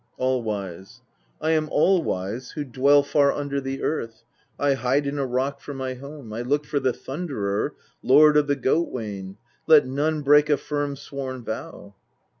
All 0.17 0.41
wise. 0.41 1.01
3. 1.41 1.49
I 1.49 1.51
am 1.51 1.69
All 1.69 2.01
wise 2.01 2.49
who 2.53 2.63
dwell 2.63 3.03
far 3.03 3.31
under 3.31 3.61
the 3.61 3.83
Earth, 3.83 4.23
I 4.57 4.73
hide 4.73 5.05
in 5.05 5.19
a 5.19 5.27
rock 5.27 5.61
for 5.61 5.75
my 5.75 5.93
home; 5.93 6.33
I 6.33 6.41
look 6.41 6.65
for 6.65 6.79
the 6.79 6.91
Thunderer, 6.91 7.75
Lord 8.01 8.35
of 8.35 8.47
the 8.47 8.55
goat 8.55 8.89
wain: 8.89 9.37
let 9.67 9.85
none 9.85 10.23
break 10.23 10.49
a 10.49 10.57
firm 10.57 10.95
sworn 10.95 11.43
vow. 11.43 11.93